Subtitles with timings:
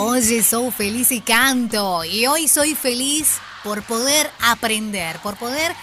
[0.00, 2.04] Oye, soy feliz y canto.
[2.04, 5.74] Y hoy soy feliz por poder aprender, por poder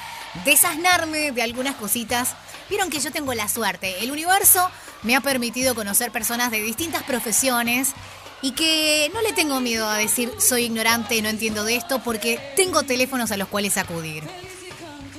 [0.45, 2.33] desasnarme de algunas cositas.
[2.69, 4.03] Vieron que yo tengo la suerte.
[4.03, 4.71] El universo
[5.03, 7.91] me ha permitido conocer personas de distintas profesiones
[8.41, 12.39] y que no le tengo miedo a decir soy ignorante, no entiendo de esto, porque
[12.55, 14.23] tengo teléfonos a los cuales acudir.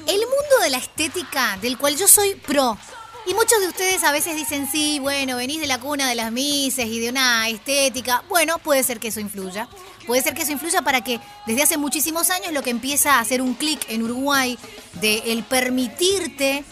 [0.07, 2.79] El mundo de la estética, del cual yo soy pro,
[3.27, 6.31] y muchos de ustedes a veces dicen, sí, bueno, venís de la cuna de las
[6.31, 8.23] mises y de una estética.
[8.29, 9.69] Bueno, puede ser que eso influya.
[10.07, 13.21] Puede ser que eso influya para que desde hace muchísimos años lo que empieza a
[13.21, 14.57] hacer un clic en Uruguay
[15.01, 16.65] de el permitirte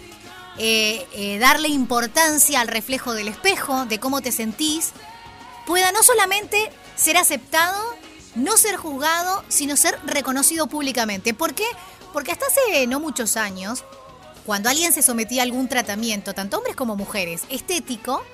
[0.57, 4.93] eh, eh, darle importancia al reflejo del espejo, de cómo te sentís,
[5.67, 7.83] pueda no solamente ser aceptado,
[8.37, 11.35] no ser juzgado, sino ser reconocido públicamente.
[11.35, 11.67] ¿Por qué?
[12.13, 13.83] Porque hasta hace no muchos años
[14.45, 18.25] cuando alguien se sometía a algún tratamiento, tanto hombres como mujeres, estético,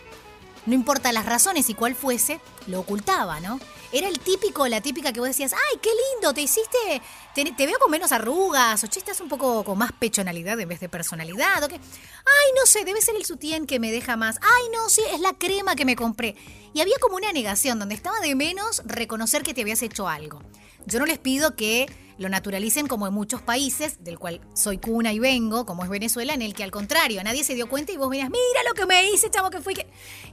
[0.66, 3.60] no importa las razones y cuál fuese, lo ocultaba, ¿no?
[3.92, 7.02] Era el típico, la típica que vos decías, ay, qué lindo, te hiciste,
[7.34, 10.88] te, veo con menos arrugas, o che, un poco con más pechonalidad en vez de
[10.88, 14.68] personalidad, o que, ay, no sé, debe ser el sutién que me deja más, ay,
[14.72, 16.36] no, sí, es la crema que me compré.
[16.72, 20.40] Y había como una negación donde estaba de menos reconocer que te habías hecho algo.
[20.86, 21.88] Yo no les pido que
[22.20, 26.34] lo naturalicen como en muchos países, del cual soy cuna y vengo, como es Venezuela,
[26.34, 28.84] en el que al contrario, nadie se dio cuenta y vos venías, mira lo que
[28.84, 29.86] me hice, chavo, que fui, que...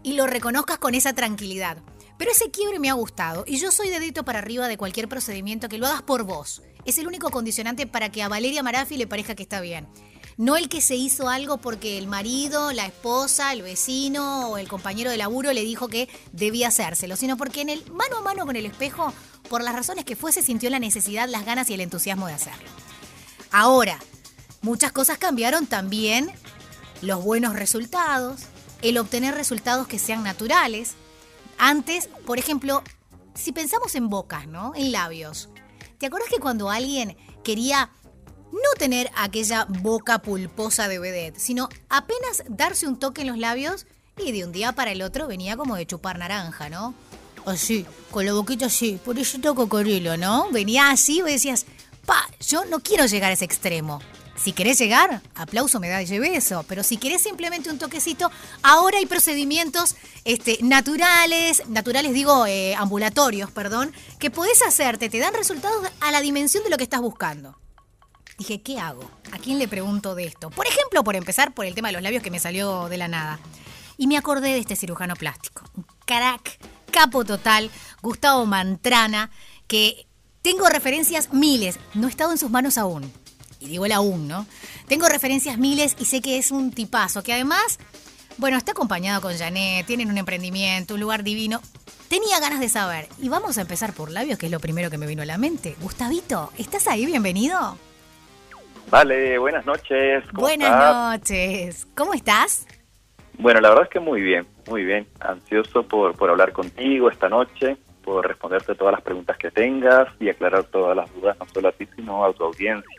[0.03, 1.77] y lo reconozcas con esa tranquilidad.
[2.17, 5.69] Pero ese quiebre me ha gustado y yo soy dedito para arriba de cualquier procedimiento
[5.69, 6.61] que lo hagas por vos.
[6.83, 9.87] Es el único condicionante para que a Valeria Marafi le parezca que está bien.
[10.37, 14.67] No el que se hizo algo porque el marido, la esposa, el vecino o el
[14.67, 18.45] compañero de laburo le dijo que debía hacérselo, sino porque en el mano a mano
[18.45, 19.11] con el espejo,
[19.49, 22.69] por las razones que fuese, sintió la necesidad, las ganas y el entusiasmo de hacerlo.
[23.51, 23.97] Ahora,
[24.61, 26.31] muchas cosas cambiaron también,
[27.01, 28.41] los buenos resultados,
[28.83, 30.93] el obtener resultados que sean naturales.
[31.57, 32.83] Antes, por ejemplo,
[33.33, 34.73] si pensamos en bocas, ¿no?
[34.75, 35.49] En labios.
[35.97, 37.89] ¿Te acuerdas que cuando alguien quería
[38.51, 43.85] no tener aquella boca pulposa de vedette, sino apenas darse un toque en los labios
[44.17, 46.93] y de un día para el otro venía como de chupar naranja, ¿no?
[47.45, 50.49] Así, con la boquita así, por eso toco corilo, ¿no?
[50.51, 51.65] Venía así y decías,
[52.05, 54.01] pa, yo no quiero llegar a ese extremo.
[54.37, 56.63] Si querés llegar, aplauso, medalla y beso.
[56.67, 58.29] Pero si querés simplemente un toquecito,
[58.61, 65.33] ahora hay procedimientos este, naturales, naturales digo, eh, ambulatorios, perdón, que podés hacerte, te dan
[65.33, 67.57] resultados a la dimensión de lo que estás buscando.
[68.37, 69.09] Dije, ¿qué hago?
[69.31, 70.51] ¿A quién le pregunto de esto?
[70.51, 73.07] Por ejemplo, por empezar, por el tema de los labios que me salió de la
[73.07, 73.39] nada.
[73.97, 76.59] Y me acordé de este cirujano plástico, un crack,
[76.91, 77.71] capo total,
[78.03, 79.31] Gustavo Mantrana,
[79.65, 80.05] que
[80.43, 83.11] tengo referencias miles, no he estado en sus manos aún.
[83.59, 84.45] Y digo el aún, ¿no?
[84.87, 87.79] Tengo referencias miles y sé que es un tipazo, que además,
[88.37, 91.59] bueno, está acompañado con Janet, tienen un emprendimiento, un lugar divino.
[92.07, 93.09] Tenía ganas de saber.
[93.19, 95.39] Y vamos a empezar por labios, que es lo primero que me vino a la
[95.39, 95.75] mente.
[95.81, 97.07] Gustavito, ¿estás ahí?
[97.07, 97.77] Bienvenido.
[98.89, 100.23] Vale, buenas noches.
[100.31, 101.87] buenas noches.
[101.95, 102.65] ¿Cómo estás?
[103.37, 105.07] Bueno, la verdad es que muy bien, muy bien.
[105.19, 110.29] Ansioso por, por hablar contigo esta noche, por responderte todas las preguntas que tengas y
[110.29, 112.89] aclarar todas las dudas, no solo a ti, sino a tu audiencia.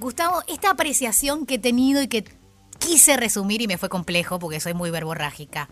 [0.00, 2.24] Gustavo, esta apreciación que he tenido y que
[2.78, 5.68] quise resumir y me fue complejo porque soy muy verborrágica,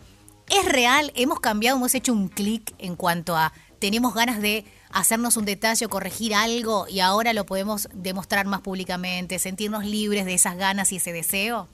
[0.49, 1.13] ¿es real?
[1.17, 5.85] ¿Hemos cambiado, hemos hecho un clic en cuanto a tenemos ganas de hacernos un detalle
[5.85, 10.93] o corregir algo y ahora lo podemos demostrar más públicamente, sentirnos libres de esas ganas
[10.93, 11.69] y ese deseo?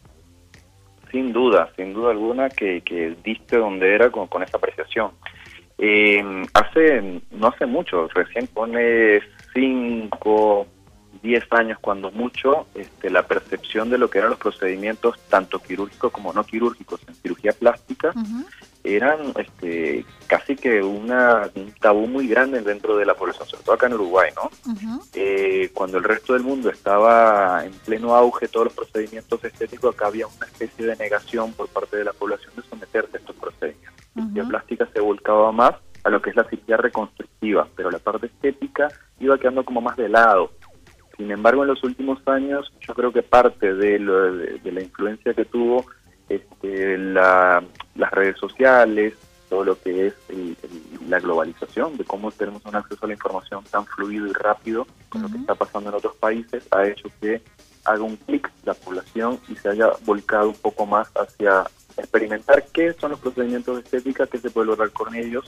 [1.13, 5.11] Sin duda, sin duda alguna que, diste donde era con, esa apreciación.
[5.79, 6.23] Eh,
[6.55, 9.21] hace, no hace mucho, recién pone
[9.53, 10.67] cinco,
[11.23, 16.13] diez años cuando mucho, este, la percepción de lo que eran los procedimientos tanto quirúrgicos
[16.13, 18.13] como no quirúrgicos en cirugía plástica
[18.83, 23.75] eran este, casi que una, un tabú muy grande dentro de la población, sobre todo
[23.75, 24.51] acá en Uruguay, ¿no?
[25.15, 30.07] Eh, cuando el resto del mundo estaba en pleno auge todos los procedimientos estéticos, acá
[30.07, 33.91] había una especie de negación por parte de la población de someterse a estos procedimientos.
[34.15, 37.99] La cirugía plástica se volcaba más a lo que es la cirugía reconstructiva, pero la
[37.99, 38.89] parte estética
[39.19, 40.53] iba quedando como más de lado.
[41.17, 45.45] Sin embargo, en los últimos años, yo creo que parte de, de la influencia que
[45.45, 45.85] tuvo
[46.31, 47.63] este, la,
[47.97, 49.15] las redes sociales,
[49.49, 50.15] todo lo que es
[51.09, 55.23] la globalización, de cómo tenemos un acceso a la información tan fluido y rápido con
[55.23, 57.43] lo que está pasando en otros países, ha hecho que
[57.85, 61.65] haga un clic la población y se haya volcado un poco más hacia
[62.01, 65.45] experimentar qué son los procedimientos de estética, qué se puede lograr con ellos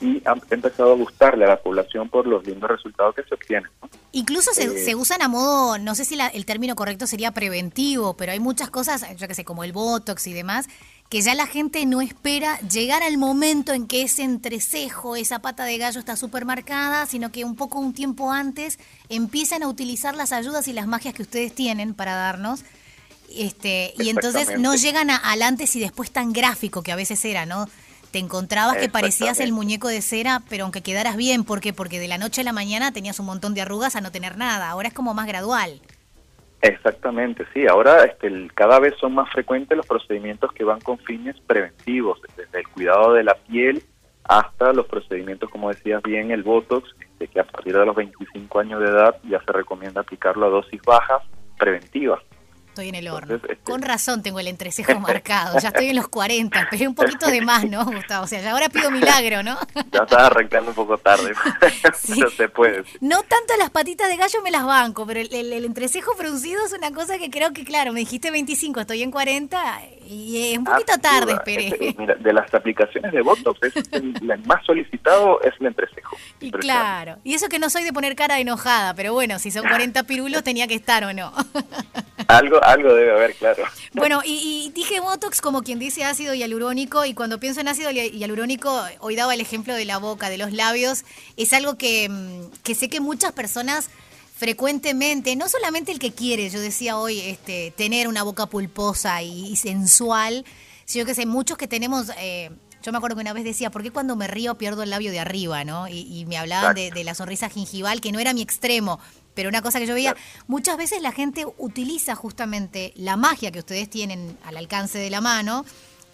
[0.00, 3.70] y ha empezado a gustarle a la población por los lindos resultados que se obtienen.
[4.12, 8.14] Incluso se, eh, se, usan a modo, no sé si el término correcto sería preventivo,
[8.16, 10.68] pero hay muchas cosas, yo que sé, como el Botox y demás,
[11.08, 15.64] que ya la gente no espera llegar al momento en que ese entrecejo, esa pata
[15.64, 18.78] de gallo está súper marcada, sino que un poco un tiempo antes
[19.08, 22.64] empiezan a utilizar las ayudas y las magias que ustedes tienen para darnos.
[23.36, 27.24] Este, y entonces no llegan a, al antes y después tan gráfico que a veces
[27.24, 27.66] era, ¿no?
[28.10, 31.72] Te encontrabas que parecías el muñeco de cera, pero aunque quedaras bien, ¿por qué?
[31.72, 34.36] Porque de la noche a la mañana tenías un montón de arrugas a no tener
[34.36, 34.70] nada.
[34.70, 35.80] Ahora es como más gradual.
[36.62, 37.66] Exactamente, sí.
[37.66, 42.60] Ahora este, cada vez son más frecuentes los procedimientos que van con fines preventivos, desde
[42.60, 43.82] el cuidado de la piel
[44.24, 48.58] hasta los procedimientos, como decías bien, el Botox, este, que a partir de los 25
[48.58, 51.22] años de edad ya se recomienda aplicarlo a dosis bajas
[51.58, 52.20] preventivas.
[52.74, 53.36] Estoy en el horno.
[53.36, 55.60] Este, Con razón tengo el entrecejo marcado.
[55.60, 58.24] Ya estoy en los 40, pero un poquito de más, ¿no, Gustavo?
[58.24, 59.56] O sea, ahora pido milagro, ¿no?
[59.92, 61.32] Ya estás arrancando un poco tarde.
[61.94, 62.20] Sí.
[62.20, 62.82] no se puede.
[63.00, 66.90] No tanto las patitas de gallo me las banco, pero el, entrecejo fruncido es una
[66.90, 70.98] cosa que creo que, claro, me dijiste 25, estoy en 40 y es un poquito
[70.98, 71.94] tarde, esperé.
[71.96, 76.16] Mira, de las aplicaciones de Botox, es el, más solicitado es el entrecejo.
[76.40, 79.66] Y claro, y eso que no soy de poner cara enojada, pero bueno, si son
[79.66, 81.32] 40 pirulos tenía que estar o no.
[82.28, 83.64] Algo, algo debe haber, claro.
[83.92, 88.82] Bueno, y, dije Botox como quien dice ácido hialurónico, y cuando pienso en ácido hialurónico,
[89.00, 91.04] hoy daba el ejemplo de la boca, de los labios,
[91.36, 93.88] es algo que, mm, que sé que muchas personas
[94.36, 99.54] frecuentemente, no solamente el que quiere, yo decía hoy, este, tener una boca pulposa y,
[99.56, 100.44] sensual,
[100.84, 102.10] sino que sé muchos que tenemos...
[102.18, 102.50] Eh,
[102.84, 105.10] yo me acuerdo que una vez decía, ¿por qué cuando me río pierdo el labio
[105.10, 105.64] de arriba?
[105.64, 105.88] ¿no?
[105.88, 109.00] Y, me hablaban de, de, la sonrisa gingival, que no era mi extremo.
[109.32, 110.14] Pero una cosa que yo veía,
[110.48, 115.22] muchas veces la gente utiliza justamente la magia que ustedes tienen al alcance de la
[115.22, 115.64] mano,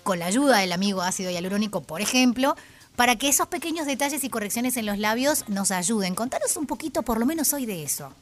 [0.05, 2.57] con la ayuda del amigo ácido hialurónico, por ejemplo,
[2.95, 6.15] para que esos pequeños detalles y correcciones en los labios nos ayuden.
[6.15, 8.13] Contanos un poquito, por lo menos hoy, de eso.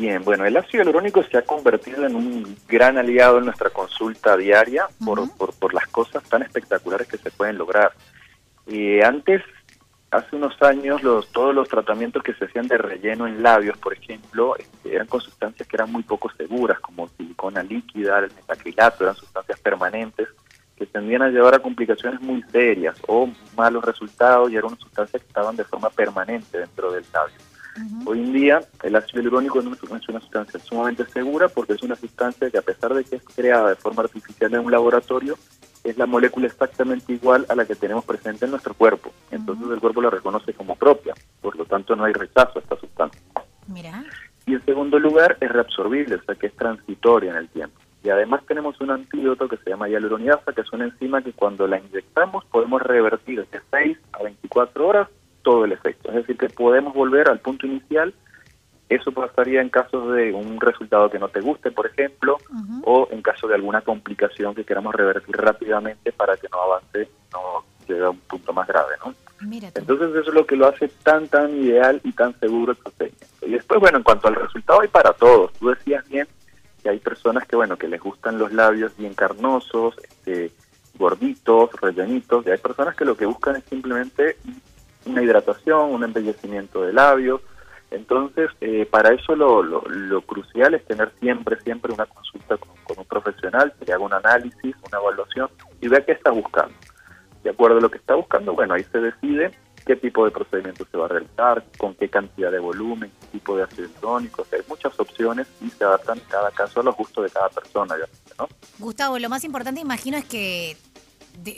[0.00, 4.34] Bien, bueno, el ácido hialurónico se ha convertido en un gran aliado en nuestra consulta
[4.34, 7.92] diaria por, por, por, las cosas tan espectaculares que se pueden lograr.
[8.66, 9.42] Eh, antes
[10.10, 13.92] hace unos años los, todos los tratamientos que se hacían de relleno en labios, por
[13.92, 19.04] ejemplo, este, eran con sustancias que eran muy poco seguras, como silicona líquida, el metacrilato,
[19.04, 20.28] eran sustancias permanentes
[20.76, 25.28] que tendían a llevar a complicaciones muy serias o malos resultados y eran sustancias que
[25.28, 27.36] estaban de forma permanente dentro del labio.
[28.04, 32.50] Hoy en día el ácido hialurónico es una sustancia sumamente segura porque es una sustancia
[32.50, 35.36] que a pesar de que es creada de forma artificial en un laboratorio,
[35.84, 39.12] es la molécula exactamente igual a la que tenemos presente en nuestro cuerpo.
[39.30, 42.76] Entonces el cuerpo la reconoce como propia, por lo tanto no hay rechazo a esta
[42.76, 43.20] sustancia.
[43.66, 44.04] Mira.
[44.46, 47.78] Y en segundo lugar es reabsorbible, o sea que es transitoria en el tiempo.
[48.02, 51.66] Y además tenemos un antídoto que se llama hialuronidasa, que es una enzima que cuando
[51.66, 55.08] la inyectamos podemos revertir de 6 a 24 horas
[55.42, 56.08] todo el efecto.
[56.10, 58.14] Es decir, que podemos volver al punto inicial
[58.90, 62.38] eso pasaría en casos de un resultado que no te guste, por ejemplo,
[62.82, 67.64] o en caso de alguna complicación que queramos revertir rápidamente para que no avance, no
[67.86, 69.14] llegue a un punto más grave, ¿no?
[69.76, 73.46] Entonces eso es lo que lo hace tan, tan ideal y tan seguro el procedimiento.
[73.46, 75.52] Y después, bueno, en cuanto al resultado hay para todos.
[75.52, 76.26] Tú decías bien
[76.82, 80.50] que hay personas que, bueno, que les gustan los labios bien carnosos, este,
[80.98, 84.36] gorditos, rellenitos, y hay personas que lo que buscan es simplemente
[85.06, 87.40] una hidratación, un embellecimiento de labios,
[87.90, 93.04] entonces, eh, para eso lo, lo, crucial es tener siempre, siempre una consulta con, un
[93.04, 95.48] profesional que haga un análisis, una evaluación
[95.80, 96.74] y vea qué está buscando.
[97.42, 99.52] De acuerdo a lo que está buscando, bueno, ahí se decide
[99.86, 103.56] qué tipo de procedimiento se va a realizar, con qué cantidad de volumen, qué tipo
[103.56, 104.46] de ácido hialurónico.
[104.52, 107.96] hay muchas opciones y se adaptan cada caso a los gustos de cada persona.
[108.38, 108.48] ¿no?
[108.78, 110.76] Gustavo, lo más importante, imagino, es que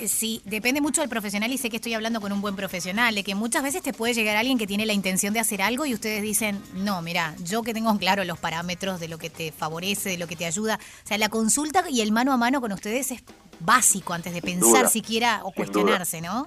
[0.06, 3.24] sí, depende mucho del profesional y sé que estoy hablando con un buen profesional, de
[3.24, 5.94] que muchas veces te puede llegar alguien que tiene la intención de hacer algo y
[5.94, 10.10] ustedes dicen, no, mira, yo que tengo claro los parámetros de lo que te favorece,
[10.10, 10.78] de lo que te ayuda.
[11.04, 13.22] O sea, la consulta y el mano a mano con ustedes es
[13.60, 16.46] básico antes de pensar siquiera o cuestionarse, ¿no?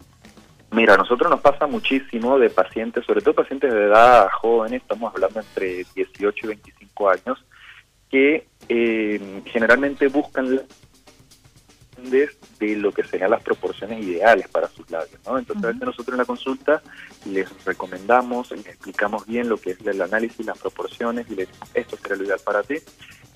[0.72, 5.14] Mira, a nosotros nos pasa muchísimo de pacientes, sobre todo pacientes de edad joven, estamos
[5.14, 7.46] hablando entre 18 y 25 años,
[8.10, 10.62] que eh, generalmente buscan
[11.98, 12.30] de
[12.76, 15.20] lo que serían las proporciones ideales para sus labios.
[15.26, 15.38] ¿no?
[15.38, 16.82] Entonces, a veces nosotros en la consulta
[17.26, 21.70] les recomendamos, les explicamos bien lo que es el análisis, las proporciones y les decimos,
[21.74, 22.76] esto sería lo ideal para ti.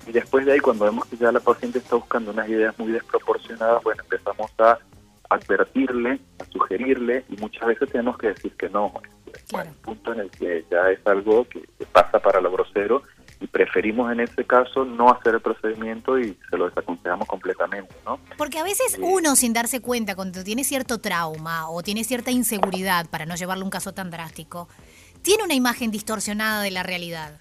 [0.08, 2.92] Y después de ahí, cuando vemos que ya la paciente está buscando unas ideas muy
[2.92, 4.80] desproporcionadas, bueno, empezamos a
[5.30, 8.94] advertirle, a sugerirle y muchas veces tenemos que decir que no.
[9.48, 9.70] Claro.
[9.70, 13.04] un punto en el que ya es algo que pasa para lo grosero
[13.42, 18.20] y preferimos en este caso no hacer el procedimiento y se lo desaconsejamos completamente, ¿no?
[18.38, 23.10] Porque a veces uno sin darse cuenta cuando tiene cierto trauma o tiene cierta inseguridad
[23.10, 24.68] para no llevarle un caso tan drástico,
[25.22, 27.40] tiene una imagen distorsionada de la realidad.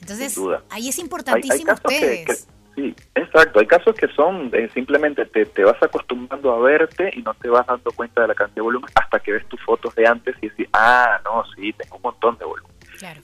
[0.00, 0.38] Entonces,
[0.70, 2.48] ahí es importantísimo ustedes.
[2.74, 3.60] Sí, exacto.
[3.60, 7.48] Hay casos que son eh, simplemente te, te, vas acostumbrando a verte y no te
[7.48, 10.34] vas dando cuenta de la cantidad de volumen hasta que ves tus fotos de antes
[10.40, 12.72] y dices, ah, no, sí, tengo un montón de volumen.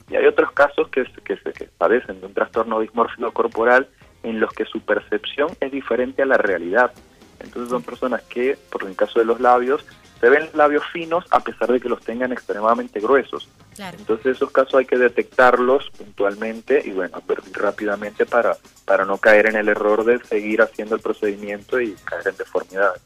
[0.09, 3.87] Y hay otros casos que, que, que padecen de un trastorno dismórfico corporal
[4.23, 6.91] en los que su percepción es diferente a la realidad.
[7.39, 9.85] Entonces son personas que, por el caso de los labios,
[10.19, 13.47] se ven labios finos a pesar de que los tengan extremadamente gruesos.
[13.77, 17.21] Entonces esos casos hay que detectarlos puntualmente y bueno,
[17.53, 22.29] rápidamente para, para no caer en el error de seguir haciendo el procedimiento y caer
[22.29, 23.01] en deformidades.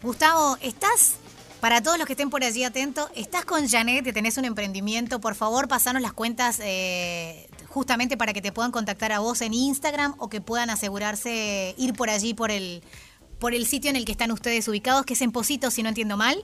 [0.00, 1.18] Gustavo, ¿estás
[1.64, 5.34] para todos los que estén por allí atentos, estás con Janet, tenés un emprendimiento, por
[5.34, 10.14] favor, pasanos las cuentas eh, justamente para que te puedan contactar a vos en Instagram
[10.18, 12.82] o que puedan asegurarse ir por allí por el
[13.38, 15.88] por el sitio en el que están ustedes ubicados, que es en Positos, si no
[15.88, 16.36] entiendo mal.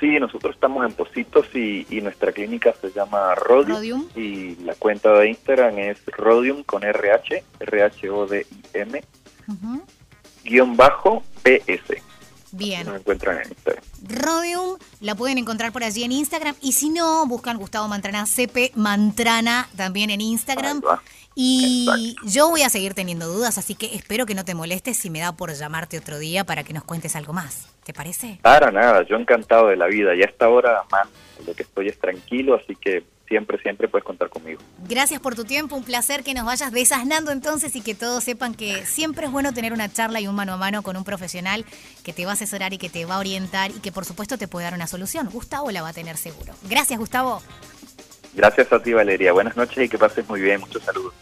[0.00, 5.30] Sí, nosotros estamos en Positos y, nuestra clínica se llama Rodium, y la cuenta de
[5.30, 9.02] Instagram es Rodium con RH, R-H-O-D-I-M,
[10.44, 12.02] guion bajo PS.
[12.52, 12.86] Bien.
[12.86, 13.89] Lo encuentran en Instagram.
[14.08, 16.54] Rodium, la pueden encontrar por allí en Instagram.
[16.60, 20.82] Y si no, buscan Gustavo Mantrana, CP Mantrana también en Instagram.
[21.34, 25.10] Y yo voy a seguir teniendo dudas, así que espero que no te molestes si
[25.10, 27.68] me da por llamarte otro día para que nos cuentes algo más.
[27.84, 28.38] ¿Te parece?
[28.42, 30.14] Para nada, yo encantado de la vida.
[30.14, 31.08] Ya a esta hora más
[31.46, 34.60] lo que estoy es tranquilo, así que siempre, siempre puedes contar conmigo.
[34.88, 38.54] Gracias por tu tiempo, un placer que nos vayas desasnando entonces y que todos sepan
[38.54, 41.64] que siempre es bueno tener una charla y un mano a mano con un profesional
[42.04, 44.36] que te va a asesorar y que te va a orientar y que por supuesto
[44.36, 45.30] te puede dar una solución.
[45.30, 46.52] Gustavo la va a tener seguro.
[46.68, 47.40] Gracias, Gustavo.
[48.34, 49.32] Gracias a ti, Valeria.
[49.32, 50.60] Buenas noches y que pases muy bien.
[50.60, 51.14] Muchos saludos.